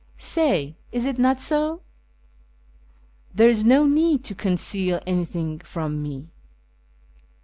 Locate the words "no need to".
3.63-4.33